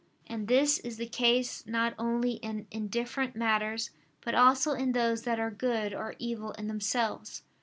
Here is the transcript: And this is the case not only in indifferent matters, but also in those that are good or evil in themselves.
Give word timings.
And 0.25 0.47
this 0.47 0.79
is 0.79 0.97
the 0.97 1.05
case 1.05 1.63
not 1.67 1.93
only 1.99 2.37
in 2.37 2.65
indifferent 2.71 3.35
matters, 3.35 3.91
but 4.21 4.33
also 4.33 4.71
in 4.71 4.93
those 4.93 5.21
that 5.25 5.39
are 5.39 5.51
good 5.51 5.93
or 5.93 6.15
evil 6.17 6.53
in 6.53 6.67
themselves. 6.67 7.43